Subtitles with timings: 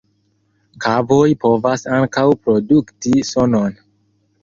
[0.85, 3.83] Kavoj povas ankaŭ produkti sonon.